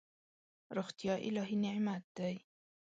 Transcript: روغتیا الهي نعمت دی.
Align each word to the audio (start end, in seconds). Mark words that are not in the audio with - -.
روغتیا 0.77 1.13
الهي 1.27 1.55
نعمت 1.63 2.03
دی. 2.17 2.35